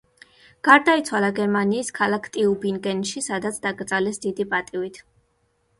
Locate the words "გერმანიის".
1.39-1.93